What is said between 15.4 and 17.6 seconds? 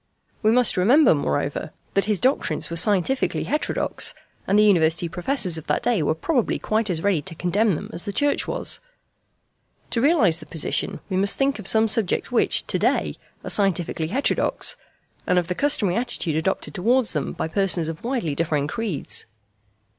the customary attitude adopted towards them by